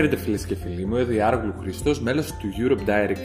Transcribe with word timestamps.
Χαίρετε 0.00 0.16
φίλες 0.16 0.46
και 0.46 0.54
φίλοι 0.54 0.86
μου, 0.86 0.96
ο 0.96 1.24
Άργλου 1.26 1.54
Χριστό, 1.60 1.92
μέλος 2.00 2.26
του 2.26 2.48
Europe 2.58 2.88
Diary 2.88 3.16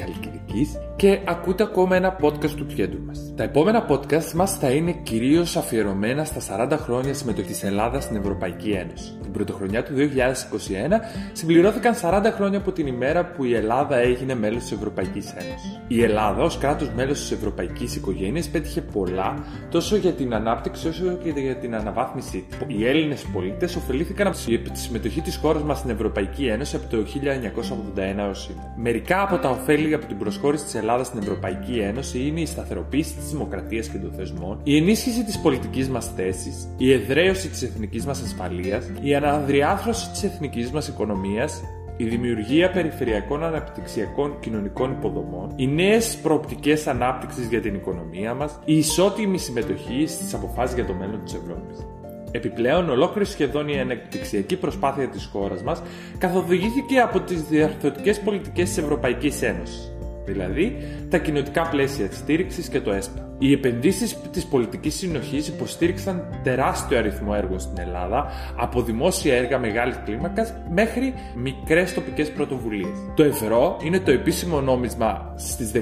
Καλκιδική 0.56 0.86
και 0.96 1.20
ακούτε 1.26 1.64
ακόμα 1.64 1.96
ένα 1.96 2.18
podcast 2.22 2.50
του 2.50 2.66
κέντρου 2.66 3.04
μας. 3.06 3.34
Τα 3.36 3.44
επόμενα 3.44 3.88
podcast 3.90 4.32
μας 4.32 4.58
θα 4.58 4.70
είναι 4.70 4.92
κυρίως 4.92 5.58
αφιερωμένα 5.58 6.24
στα 6.24 6.68
40 6.70 6.78
χρόνια 6.78 7.14
συμμετοχή 7.14 7.48
της 7.48 7.64
Ελλάδας 7.64 8.04
στην 8.04 8.16
Ευρωπαϊκή 8.16 8.70
Ένωση. 8.70 9.18
Την 9.22 9.32
πρωτοχρονιά 9.32 9.84
του 9.84 9.94
2021 9.96 11.02
συμπληρώθηκαν 11.34 11.94
40 12.02 12.32
χρόνια 12.36 12.58
από 12.58 12.72
την 12.72 12.88
ημέρα 12.88 13.26
που 13.26 13.44
η 13.44 13.56
Ελλάδα 13.56 13.98
έγινε 13.98 14.36
μέλος 14.36 14.62
της 14.62 14.72
Ευρωπαϊκής 14.72 15.32
Ένωσης. 15.32 15.80
Η 15.88 16.04
Ελλάδα, 16.04 16.44
ως 16.44 16.58
κράτος 16.58 16.90
μέλος 16.96 17.20
της 17.20 17.32
Ευρωπαϊκής 17.32 17.96
Οικογένειας, 17.96 18.50
πέτυχε 18.50 18.82
πολλά 18.82 19.44
τόσο 19.72 19.96
για 19.96 20.12
την 20.12 20.34
ανάπτυξη 20.34 20.88
όσο 20.88 21.18
και 21.24 21.30
για 21.30 21.56
την 21.56 21.76
αναβάθμιση. 21.76 22.46
Οι 22.68 22.88
Έλληνες 22.88 23.26
πολίτες 23.34 23.76
ωφελήθηκαν 23.76 24.28
από 24.28 24.36
τη 24.72 24.80
συμμετοχή 24.80 25.22
της 25.22 25.36
χώρας 25.36 25.64
μας 25.64 25.78
στην 25.78 25.90
Ευρωπαϊκή 25.90 26.46
Ένωση 26.46 26.76
από 26.76 26.86
το 26.90 26.98
1981 26.98 28.18
έως 28.18 28.42
σήμερα. 28.42 28.74
Μερικά 28.78 29.22
από 29.22 29.38
τα 29.38 29.50
ωφέλη 29.50 29.94
από 29.94 30.06
την 30.06 30.18
προσχώρηση 30.46 30.74
της 30.74 30.84
Ελλάδας 30.84 31.08
στην 31.08 31.20
Ευρωπαϊκή 31.20 31.80
Ένωση 31.80 32.28
είναι 32.28 32.42
η 32.42 32.46
σταθεροποίηση 32.46 33.16
της 33.16 33.30
δημοκρατίας 33.30 33.88
και 33.88 33.98
των 33.98 34.12
θεσμών, 34.16 34.60
η 34.64 34.78
ενίσχυση 34.78 35.24
της 35.24 35.40
πολιτικής 35.40 35.90
μας 35.90 36.12
θέσης, 36.16 36.68
η 36.78 36.92
εδραίωση 36.92 37.50
της 37.50 37.62
εθνικής 37.62 38.06
μας 38.06 38.22
ασφαλείας, 38.22 38.92
η 39.02 39.16
αναδριάθρωση 39.16 40.10
της 40.10 40.24
εθνικής 40.24 40.72
μας 40.72 40.88
οικονομίας, 40.88 41.62
η 41.98 42.04
δημιουργία 42.04 42.72
περιφερειακών 42.72 43.44
αναπτυξιακών 43.44 44.40
κοινωνικών 44.40 44.92
υποδομών, 44.92 45.52
οι 45.56 45.68
νέες 45.68 46.18
προοπτικές 46.18 46.88
ανάπτυξης 46.88 47.48
για 47.48 47.62
την 47.62 47.76
οικονομία 47.76 48.34
μας, 48.34 48.60
η 48.66 48.78
ισότιμη 48.78 49.38
συμμετοχή 49.38 50.06
στις 50.08 50.34
αποφάσεις 50.34 50.76
για 50.76 50.86
το 50.86 50.94
μέλλον 50.94 51.24
της 51.24 51.34
Ευρώπης. 51.34 51.86
Επιπλέον, 52.32 52.90
ολόκληρη 52.90 53.26
σχεδόν 53.26 53.68
η 53.68 53.80
ανεπτυξιακή 53.80 54.56
προσπάθεια 54.56 55.08
της 55.08 55.30
χώρας 55.32 55.64
μας 55.64 55.82
καθοδηγήθηκε 56.18 57.00
από 57.00 57.20
τις 57.20 57.42
διαρθρωτικές 57.42 58.20
πολιτικές 58.20 58.68
της 58.70 58.78
Ευρωπαϊκής 58.78 59.42
Ένωσης 59.42 59.95
δηλαδή 60.26 60.78
τα 61.10 61.18
κοινωτικά 61.18 61.70
πλαίσια 61.70 62.08
της 62.08 62.18
στήριξης 62.18 62.68
και 62.68 62.82
το 62.82 62.92
ΕΣΠΑ. 62.92 63.25
Οι 63.38 63.52
επενδύσεις 63.52 64.18
της 64.32 64.46
πολιτικής 64.46 64.96
συνοχής 64.96 65.48
υποστήριξαν 65.48 66.24
τεράστιο 66.44 66.98
αριθμό 66.98 67.34
έργων 67.36 67.60
στην 67.60 67.80
Ελλάδα, 67.80 68.26
από 68.56 68.82
δημόσια 68.82 69.36
έργα 69.36 69.60
μεγάλης 69.60 70.00
κλίμακας 70.06 70.54
μέχρι 70.70 71.14
μικρές 71.36 71.94
τοπικές 71.94 72.32
πρωτοβουλίες. 72.32 72.98
Το 73.16 73.24
ευρώ 73.24 73.78
είναι 73.84 74.00
το 74.00 74.12
επίσημο 74.12 74.62
νόμισμα 74.62 75.34
στις 75.36 75.72
19 75.72 75.80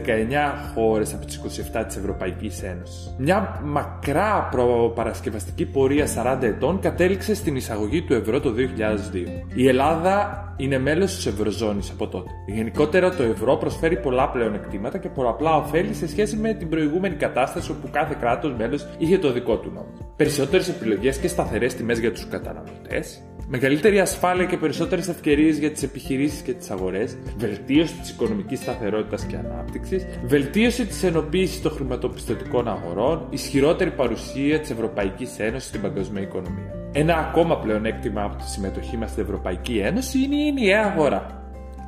χώρες 0.74 1.14
από 1.14 1.26
τις 1.26 1.36
27 1.36 1.84
της 1.88 1.96
Ευρωπαϊκής 1.96 2.64
Ένωσης. 2.64 3.16
Μια 3.18 3.62
μακρά 3.64 4.48
προπαρασκευαστική 4.52 5.66
πορεία 5.66 6.08
40 6.08 6.38
ετών 6.42 6.80
κατέληξε 6.80 7.36
στην 7.36 7.56
εισαγωγή 7.56 8.02
του 8.02 8.14
ευρώ 8.14 8.40
το 8.40 8.54
2002. 8.54 9.44
Η 9.56 9.68
Ελλάδα 9.68 10.38
είναι 10.58 10.80
μέλος 10.80 11.16
της 11.16 11.26
Ευρωζώνης 11.26 11.90
από 11.90 12.08
τότε. 12.08 12.30
Γενικότερα, 12.48 13.16
το 13.16 13.24
ευρώ 13.24 13.56
προσφέρει 13.58 13.98
πολλά 13.98 14.30
πλεονεκτήματα 14.30 14.98
και 14.98 15.10
πολλαπλά 15.10 15.56
ωφέλη 15.56 15.94
σε 15.94 16.08
σχέση 16.08 16.36
με 16.36 16.54
την 16.54 16.70
προηγούμενη 16.70 17.16
κατάσταση 17.16 17.42
όπου 17.72 17.88
κάθε 17.92 18.18
κράτος 18.20 18.54
μέλος 18.58 18.88
είχε 18.98 19.18
το 19.18 19.32
δικό 19.32 19.58
του 19.58 19.72
νόμο. 19.74 20.14
Περισσότερες 20.16 20.70
επιλογές 20.70 21.18
και 21.18 21.28
σταθερές 21.28 21.74
τιμές 21.74 22.00
για 22.00 22.12
τους 22.12 22.28
καταναλωτές, 22.28 23.22
μεγαλύτερη 23.48 24.00
ασφάλεια 24.00 24.46
και 24.46 24.58
περισσότερες 24.58 25.08
ευκαιρίες 25.08 25.58
για 25.58 25.72
τις 25.72 25.84
επιχειρήσεις 25.84 26.42
και 26.42 26.54
τις 26.54 26.70
αγορές, 26.70 27.18
βελτίωση 27.38 27.94
της 27.94 28.10
οικονομικής 28.10 28.60
σταθερότητας 28.60 29.24
και 29.24 29.36
ανάπτυξης, 29.36 30.06
βελτίωση 30.26 30.86
της 30.86 31.04
ενοποίησης 31.04 31.62
των 31.62 31.72
χρηματοπιστωτικών 31.72 32.68
αγορών, 32.68 33.28
ισχυρότερη 33.30 33.92
παρουσία 33.92 34.60
της 34.60 34.70
Ευρωπαϊκής 34.70 35.40
Ένωσης 35.40 35.68
στην 35.68 35.82
παγκοσμία 35.82 36.22
οικονομία. 36.22 36.76
Ένα 36.92 37.16
ακόμα 37.16 37.60
πλεονέκτημα 37.60 38.24
από 38.24 38.36
τη 38.36 38.50
συμμετοχή 38.50 38.98
μας 38.98 39.10
στην 39.10 39.24
Ευρωπαϊκή 39.24 39.78
Ένωση 39.78 40.20
είναι 40.24 40.36
η 40.36 40.48
ενιαία 40.48 40.92
αγορά. 40.94 41.43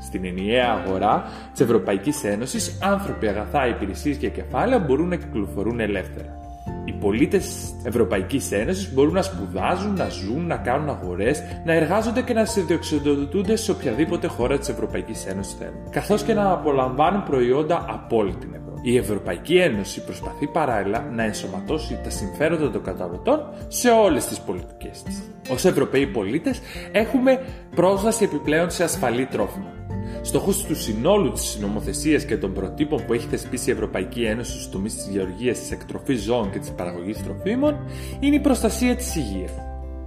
Στην 0.06 0.26
ενιαία 0.26 0.84
αγορά 0.84 1.24
της 1.52 1.62
Ευρωπαϊκής 1.62 2.24
Ένωσης, 2.24 2.80
άνθρωποι, 2.82 3.28
αγαθά, 3.28 3.68
υπηρεσίες 3.68 4.18
και 4.18 4.30
κεφάλαια 4.30 4.80
μπορούν 4.80 5.08
να 5.08 5.16
κυκλοφορούν 5.16 5.80
ελεύθερα. 5.80 6.40
Οι 6.86 6.92
πολίτες 6.92 7.74
Ευρωπαϊκής 7.84 8.52
Ένωσης 8.52 8.94
μπορούν 8.94 9.14
να 9.14 9.22
σπουδάζουν, 9.22 9.94
να 9.94 10.10
ζουν, 10.10 10.48
να 10.48 10.58
κάνουν 10.58 10.90
αγορές, 10.90 11.44
να 11.66 11.74
εργάζονται 11.74 12.22
και 12.22 12.34
να 12.34 12.46
συνδιοξιδοτούνται 12.46 13.56
σε 13.56 13.72
οποιαδήποτε 13.72 14.28
χώρα 14.28 14.58
της 14.58 14.70
Ευρωπαϊκής 14.70 15.26
Ένωσης 15.26 15.54
θέλουν. 15.54 15.90
Καθώς 15.90 16.24
και 16.24 16.34
να 16.34 16.52
απολαμβάνουν 16.52 17.24
προϊόντα 17.24 17.86
από 17.90 18.18
όλη 18.18 18.36
την 18.36 18.50
Ευρώπη. 18.54 18.92
Η 18.92 18.98
Ευρωπαϊκή 18.98 19.58
Ένωση 19.58 20.04
προσπαθεί 20.04 20.48
παράλληλα 20.48 21.10
να 21.12 21.24
ενσωματώσει 21.24 22.00
τα 22.04 22.10
συμφέροντα 22.10 22.72
των 22.72 22.84
καταναλωτών 22.84 23.40
σε 23.68 23.90
όλες 23.90 24.26
τις 24.26 24.40
πολιτικές 24.40 25.04
της. 25.04 25.22
Ω 25.50 25.54
Ευρωπαίοι 25.54 26.08
πολίτες, 26.08 26.62
έχουμε 26.92 27.40
πρόσβαση 27.76 28.24
επιπλέον 28.24 28.70
σε 28.70 28.84
ασφαλή 28.84 29.26
τρόφιμα. 29.26 29.85
Στόχος 30.26 30.64
του 30.64 30.76
συνόλου 30.76 31.32
της 31.32 31.58
νομοθεσία 31.62 32.18
και 32.18 32.38
των 32.38 32.54
προτύπων 32.54 33.06
που 33.06 33.14
έχει 33.14 33.28
θεσπίσει 33.28 33.70
η 33.70 33.74
Ευρωπαϊκή 33.74 34.24
Ένωση 34.24 34.52
στους 34.52 34.70
τομείς 34.70 34.96
της 34.96 35.08
γεωργίας, 35.08 35.60
της 35.60 35.72
εκτροφής 35.72 36.22
ζώων 36.22 36.52
και 36.52 36.60
της 36.60 36.70
παραγωγής 36.70 37.24
τροφίμων 37.24 37.78
είναι 38.20 38.36
η 38.36 38.40
προστασία 38.40 38.96
της 38.96 39.16
υγείας. 39.16 39.52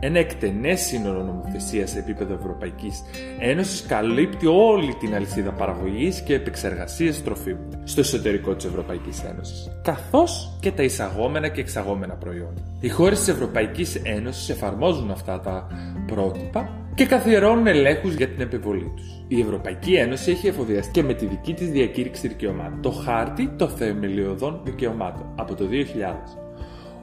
Ένα 0.00 0.18
εκτενέ 0.18 0.74
σύνολο 0.74 1.22
νομοθεσία 1.22 1.86
σε 1.86 1.98
επίπεδο 1.98 2.34
Ευρωπαϊκής 2.34 3.02
Ένωσης 3.38 3.86
καλύπτει 3.86 4.46
όλη 4.46 4.94
την 4.94 5.14
αλυσίδα 5.14 5.52
παραγωγής 5.52 6.20
και 6.20 6.34
επεξεργασίας 6.34 7.22
τροφίμων 7.22 7.80
στο 7.84 8.00
εσωτερικό 8.00 8.54
της 8.54 8.64
Ευρωπαϊκής 8.64 9.22
Ένωσης, 9.22 9.70
καθώς 9.82 10.56
και 10.60 10.72
τα 10.72 10.82
εισαγόμενα 10.82 11.48
και 11.48 11.60
εξαγόμενα 11.60 12.14
προϊόντα. 12.14 12.62
Οι 12.80 12.88
χώρες 12.88 13.18
της 13.18 13.28
Ευρωπαϊκής 13.28 13.94
Ένωσης 13.94 14.48
εφαρμόζουν 14.48 15.10
αυτά 15.10 15.40
τα 15.40 15.66
πρότυπα 16.06 16.87
και 16.98 17.06
καθιερώνουν 17.06 17.66
ελέγχους 17.66 18.14
για 18.14 18.28
την 18.28 18.40
επιβολή 18.40 18.92
τους. 18.96 19.24
Η 19.28 19.40
Ευρωπαϊκή 19.40 19.94
Ένωση 19.94 20.30
έχει 20.30 20.46
εφοδιαστεί 20.46 20.90
και 20.92 21.02
με 21.02 21.14
τη 21.14 21.26
δική 21.26 21.54
της 21.54 21.70
διακήρυξη 21.70 22.28
δικαιωμάτων, 22.28 22.82
το 22.82 22.90
χάρτη 22.90 23.48
των 23.56 23.68
θεμελιωδών 23.68 24.60
δικαιωμάτων 24.64 25.32
από 25.36 25.54
το 25.54 25.64
2000. 25.64 26.38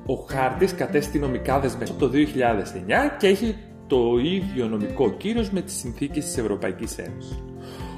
Ο 0.05 0.13
χάρτης 0.29 0.73
κατέστη 0.73 1.19
νομικά 1.19 1.59
δεσμευτικό 1.59 2.07
το 2.07 2.11
2009 2.13 3.17
και 3.19 3.27
έχει 3.27 3.55
το 3.87 4.17
ίδιο 4.23 4.67
νομικό 4.67 5.09
κύρος 5.09 5.49
με 5.49 5.61
τις 5.61 5.73
συνθήκες 5.73 6.25
της 6.25 6.37
Ευρωπαϊκής 6.37 6.97
Ένωσης. 6.97 7.43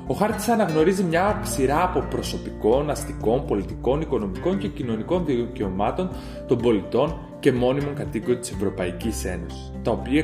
Ο 0.07 0.13
χάρτης 0.13 0.47
αναγνωρίζει 0.47 1.03
μια 1.03 1.41
σειρά 1.43 1.83
από 1.83 1.99
προσωπικών, 2.09 2.89
αστικών, 2.89 3.45
πολιτικών, 3.45 4.01
οικονομικών 4.01 4.57
και 4.57 4.67
κοινωνικών 4.67 5.25
δικαιωμάτων 5.25 6.09
των 6.47 6.57
πολιτών 6.57 7.26
και 7.39 7.51
μόνιμων 7.51 7.95
κατοίκων 7.95 8.39
της 8.39 8.51
Ευρωπαϊκής 8.51 9.25
Ένωσης, 9.25 9.71
τα 9.83 9.91
οποία 9.91 10.23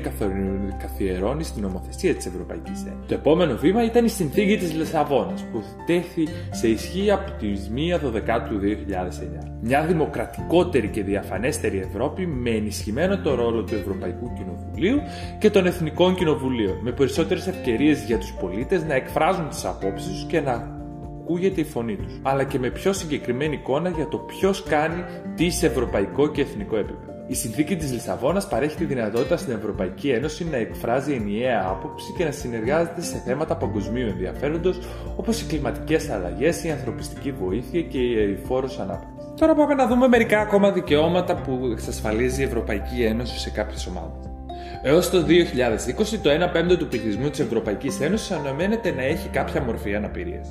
καθιερώνει 0.78 1.44
στην 1.44 1.62
νομοθεσία 1.62 2.16
της 2.16 2.26
Ευρωπαϊκής 2.26 2.86
Ένωσης. 2.86 3.08
Το 3.08 3.14
επόμενο 3.14 3.56
βήμα 3.56 3.84
ήταν 3.84 4.06
η 4.06 4.10
συνθήκη 4.10 4.58
της 4.58 4.74
Λισαβόνας, 4.74 5.44
που 5.52 5.64
τέθη 5.86 6.28
σε 6.52 6.68
ισχύ 6.68 7.12
από 7.12 7.32
τη 7.32 7.48
1 7.48 8.00
12 8.00 8.48
του 8.50 8.60
2009. 8.60 9.58
Μια 9.62 9.86
δημοκρατικότερη 9.86 10.88
και 10.88 11.04
διαφανέστερη 11.04 11.78
Ευρώπη 11.78 12.28
με 12.28 12.50
ενισχυμένο 12.50 13.18
το 13.18 13.36
ρόλο 13.36 13.64
του 13.64 13.76
Ευρωπαϊκού 13.76 14.34
Κοινοβουλίου 14.34 15.02
και 15.40 15.50
των 15.50 15.66
Εθνικών 15.66 16.16
Κοινοβουλίων, 16.16 16.78
με 16.82 16.92
περισσότερες 16.92 17.48
ευκαιρίες 17.48 18.04
για 18.04 18.18
τους 18.18 18.34
πολίτες 18.34 18.84
να 18.84 18.94
εκφράζουν 18.94 19.50
τις 19.50 19.66
απόψεις 19.66 20.12
τους 20.12 20.26
και 20.26 20.42
να 20.42 20.82
ακούγεται 21.24 21.62
η 21.62 21.64
φωνή 21.64 21.96
τους, 21.96 22.20
αλλά 22.22 22.44
και 22.44 22.60
με 22.60 22.70
πιο 22.70 22.94
συγκεκριμένη 22.94 23.56
εικόνα 23.56 23.90
για 23.90 24.08
το 24.08 24.18
ποιος 24.18 24.64
κάνει 24.64 25.04
τι 25.36 25.50
σε 25.50 25.66
ευρωπαϊκό 25.66 26.28
και 26.28 26.42
εθνικό 26.42 26.78
επίπεδο. 26.78 27.12
Η 27.28 27.34
συνθήκη 27.34 27.76
της 27.76 27.92
Λισαβόνας 27.92 28.48
παρέχει 28.48 28.76
τη 28.76 28.86
δυνατότητα 28.86 29.38
στην 29.38 29.54
Ευρωπαϊκή 29.54 30.10
Ένωση 30.10 30.48
να 30.50 30.58
εκφράζει 30.58 31.14
ενιαία 31.14 31.66
άποψη 31.68 32.14
και 32.18 32.24
να 32.24 32.32
συνεργάζεται 32.32 33.02
σε 33.02 33.22
θέματα 33.26 33.56
παγκοσμίου 33.56 34.08
ενδιαφέροντος 34.08 34.80
όπως 35.16 35.42
οι 35.42 35.46
κλιματικές 35.46 36.10
αλλαγές, 36.10 36.64
η 36.64 36.72
ανθρωπιστική 36.72 37.32
βοήθεια 37.32 37.82
και 37.82 37.98
η 37.98 38.18
αηφόρος 38.18 38.80
ανάπτυξη. 38.80 39.28
Τώρα 39.40 39.56
πάμε 39.56 39.74
να 39.74 39.88
δούμε 39.88 40.08
μερικά 40.08 40.40
ακόμα 40.40 40.72
δικαιώματα 40.72 41.36
που 41.36 41.70
εξασφαλίζει 41.72 42.42
η 42.42 42.46
Ευρωπαϊκή 42.46 43.04
Ένωση 43.04 43.40
σε 43.40 43.50
κάποιες 43.50 43.88
ομάδες. 43.88 44.28
Έως 44.86 45.10
το 45.10 45.24
2020, 45.24 46.20
το 46.22 46.30
1 46.30 46.52
πέμπτο 46.52 46.78
του 46.78 46.88
πληθυσμού 46.88 47.30
της 47.30 47.40
Ευρωπαϊκής 47.40 48.02
Ένωσης 48.02 48.32
αναμένεται 48.32 48.92
να 48.92 49.04
έχει 49.04 49.30
κάποια 49.30 49.62
μορφή 49.62 49.96
αναπηρίας. 49.96 50.48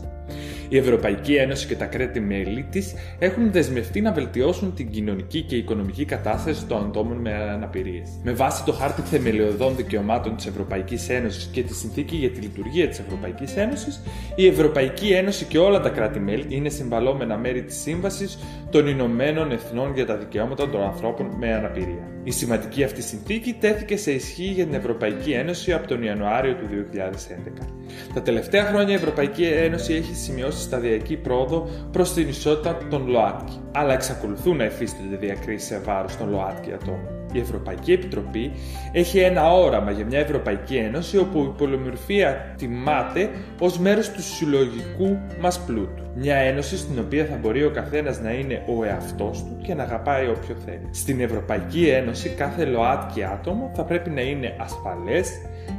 Η 0.73 0.77
Ευρωπαϊκή 0.79 1.35
Ένωση 1.35 1.67
και 1.67 1.77
τα 1.77 1.85
κράτη-μέλη 1.85 2.67
της 2.71 2.95
έχουν 3.19 3.53
δεσμευτεί 3.53 4.01
να 4.01 4.13
βελτιώσουν 4.13 4.75
την 4.75 4.91
κοινωνική 4.91 5.43
και 5.43 5.57
οικονομική 5.57 6.05
κατάσταση 6.05 6.67
των 6.67 6.85
ατόμων 6.85 7.17
με 7.17 7.35
αναπηρίες. 7.35 8.09
Με 8.23 8.33
βάση 8.33 8.65
το 8.65 8.73
χάρτη 8.73 9.01
θεμελιωδών 9.01 9.77
δικαιωμάτων 9.77 10.37
της 10.37 10.47
Ευρωπαϊκής 10.47 11.09
Ένωσης 11.09 11.45
και 11.53 11.63
τη 11.63 11.75
συνθήκη 11.75 12.17
για 12.17 12.31
τη 12.31 12.41
λειτουργία 12.41 12.89
της 12.89 12.99
Ευρωπαϊκής 12.99 13.57
Ένωσης, 13.57 14.03
η 14.35 14.47
Ευρωπαϊκή 14.47 15.09
Ένωση 15.09 15.45
και 15.45 15.59
όλα 15.59 15.81
τα 15.81 15.89
κράτη-μέλη 15.89 16.45
είναι 16.49 16.69
συμβαλόμενα 16.69 17.37
μέρη 17.37 17.63
της 17.63 17.81
Σύμβασης 17.81 18.39
των 18.71 18.87
Ηνωμένων 18.87 19.53
Εθνών 19.53 19.95
για 19.95 20.07
τα 20.07 20.17
Δικαιώματα 20.17 20.71
των 20.71 20.83
Ανθρώπων 20.83 21.27
με 21.39 21.55
Αναπηρία. 21.55 22.11
Η 22.25 22.31
σημαντική 22.31 22.85
αυτή 22.85 23.03
συνθήκη 23.03 23.53
τέθηκε 23.53 23.97
σε 23.97 24.13
ισχύ 24.13 24.45
για 24.45 24.65
την 24.65 24.75
Ευρωπαϊκή 24.75 25.31
Ένωση 25.31 25.73
από 25.73 25.87
τον 25.87 26.03
Ιανουάριο 26.03 26.55
του 26.55 26.67
2011. 26.71 27.67
Τα 28.15 28.23
τελευταία 28.23 28.65
χρόνια 28.65 28.93
η 28.93 28.97
Ευρωπαϊκή 28.97 29.45
Ένωση 29.45 29.95
έχει 29.95 30.15
σημειώσει 30.15 30.63
σταδιακή 30.63 31.17
πρόοδο 31.17 31.69
προς 31.93 32.13
την 32.13 32.29
ισότητα 32.29 32.79
των 32.91 33.09
ΛΟΑΤΚΙ, 33.09 33.61
αλλά 33.73 33.93
εξακολουθούν 33.93 34.57
να 34.57 34.65
υφίστανται 34.65 35.17
διακρίσεις 35.17 35.69
σε 35.69 35.79
βάρος 35.79 36.17
των 36.17 36.31
ΛΟΑΤΚΙ 36.31 36.73
ατόμων. 36.73 37.22
Η 37.33 37.39
Ευρωπαϊκή 37.39 37.93
Επιτροπή 37.93 38.53
έχει 38.93 39.19
ένα 39.19 39.53
όραμα 39.53 39.91
για 39.91 40.05
μια 40.05 40.19
Ευρωπαϊκή 40.19 40.77
Ένωση 40.77 41.19
όπου 41.19 41.39
η 41.39 41.53
πολυμορφία 41.59 42.55
τιμάται 42.57 43.31
ως 43.59 43.79
μέρος 43.79 44.11
του 44.11 44.23
συλλογικού 44.23 45.19
μας 45.41 45.61
πλούτου. 45.61 46.03
Μια 46.15 46.37
ένωση 46.37 46.79
στην 46.79 46.99
οποία 46.99 47.25
θα 47.25 47.37
μπορεί 47.37 47.65
ο 47.65 47.71
καθένας 47.71 48.21
να 48.21 48.31
είναι 48.31 48.63
ο 48.67 48.85
εαυτός 48.85 49.39
του 49.39 49.59
και 49.63 49.75
να 49.75 49.83
αγαπάει 49.83 50.29
όποιο 50.29 50.57
θέλει. 50.65 50.89
Στην 50.91 51.21
Ευρωπαϊκή 51.21 51.89
Ένωση 51.89 52.29
κάθε 52.29 52.65
ΛΟΑΤΚΙ 52.65 53.25
άτομο 53.25 53.71
θα 53.75 53.85
πρέπει 53.85 54.11
να 54.11 54.21
είναι 54.21 54.57
ασφαλές, 54.61 55.31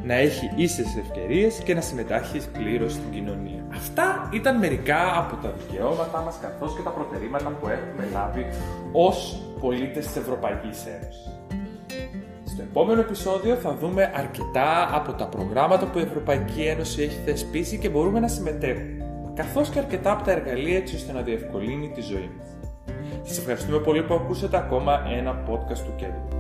να 0.03 0.13
έχει 0.13 0.51
ίσες 0.55 0.97
ευκαιρίες 0.97 1.61
και 1.63 1.73
να 1.73 1.81
συμμετάχει 1.81 2.41
πλήρως 2.51 2.91
στην 2.91 3.11
κοινωνία. 3.11 3.65
Αυτά 3.75 4.29
ήταν 4.33 4.57
μερικά 4.57 5.17
από 5.17 5.35
τα 5.35 5.53
δικαιώματά 5.57 6.21
μας 6.25 6.35
καθώς 6.41 6.75
και 6.75 6.81
τα 6.81 6.89
προτερήματα 6.89 7.49
που 7.49 7.67
έχουμε 7.67 8.07
λάβει 8.11 8.45
ως 8.91 9.41
πολίτες 9.59 10.05
της 10.05 10.15
Ευρωπαϊκής 10.15 10.85
Ένωσης. 10.85 11.42
Στο 12.53 12.61
επόμενο 12.61 12.99
επεισόδιο 12.99 13.55
θα 13.55 13.75
δούμε 13.75 14.11
αρκετά 14.15 14.95
από 14.95 15.13
τα 15.13 15.27
προγράμματα 15.27 15.85
που 15.85 15.99
η 15.99 16.01
Ευρωπαϊκή 16.01 16.61
Ένωση 16.61 17.01
έχει 17.03 17.19
θεσπίσει 17.25 17.77
και 17.77 17.89
μπορούμε 17.89 18.19
να 18.19 18.27
συμμετέχουμε, 18.27 19.05
καθώς 19.33 19.69
και 19.69 19.79
αρκετά 19.79 20.11
από 20.11 20.23
τα 20.23 20.31
εργαλεία 20.31 20.77
έτσι 20.77 20.95
ώστε 20.95 21.13
να 21.13 21.21
διευκολύνει 21.21 21.89
τη 21.89 22.01
ζωή 22.01 22.29
μας. 22.37 22.47
Σας 23.23 23.37
ευχαριστούμε 23.37 23.79
πολύ 23.79 24.03
που 24.03 24.13
ακούσατε 24.13 24.57
ακόμα 24.57 25.01
ένα 25.17 25.43
podcast 25.49 25.79
του 25.79 25.93
Κέντρου. 25.95 26.32